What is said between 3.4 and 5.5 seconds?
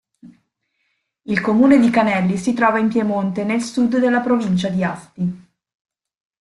nel sud della provincia di Asti.